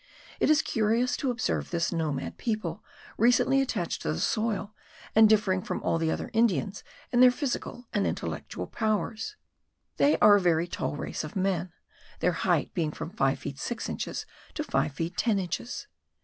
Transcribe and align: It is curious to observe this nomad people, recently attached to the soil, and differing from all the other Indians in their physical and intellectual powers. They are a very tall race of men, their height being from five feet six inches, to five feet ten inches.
It 0.39 0.49
is 0.49 0.63
curious 0.63 1.15
to 1.17 1.29
observe 1.29 1.69
this 1.69 1.91
nomad 1.91 2.39
people, 2.39 2.83
recently 3.19 3.61
attached 3.61 4.01
to 4.01 4.11
the 4.11 4.19
soil, 4.19 4.73
and 5.13 5.29
differing 5.29 5.61
from 5.61 5.79
all 5.83 5.99
the 5.99 6.09
other 6.09 6.31
Indians 6.33 6.83
in 7.11 7.19
their 7.19 7.29
physical 7.29 7.85
and 7.93 8.07
intellectual 8.07 8.65
powers. 8.65 9.35
They 9.97 10.17
are 10.17 10.37
a 10.37 10.41
very 10.41 10.67
tall 10.67 10.95
race 10.95 11.23
of 11.23 11.35
men, 11.35 11.71
their 12.19 12.31
height 12.31 12.73
being 12.73 12.89
from 12.91 13.11
five 13.11 13.37
feet 13.37 13.59
six 13.59 13.87
inches, 13.89 14.25
to 14.55 14.63
five 14.63 14.93
feet 14.93 15.17
ten 15.17 15.37
inches. 15.37 15.85